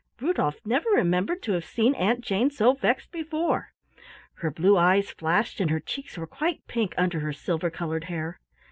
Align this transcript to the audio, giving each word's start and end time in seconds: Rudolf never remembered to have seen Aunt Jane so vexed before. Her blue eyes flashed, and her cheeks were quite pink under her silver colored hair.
Rudolf 0.19 0.55
never 0.65 0.89
remembered 0.89 1.43
to 1.43 1.51
have 1.51 1.63
seen 1.63 1.93
Aunt 1.93 2.21
Jane 2.21 2.49
so 2.49 2.73
vexed 2.73 3.11
before. 3.11 3.71
Her 4.37 4.49
blue 4.49 4.75
eyes 4.75 5.11
flashed, 5.11 5.59
and 5.59 5.69
her 5.69 5.79
cheeks 5.79 6.17
were 6.17 6.25
quite 6.25 6.65
pink 6.65 6.95
under 6.97 7.19
her 7.19 7.31
silver 7.33 7.69
colored 7.69 8.05
hair. 8.05 8.39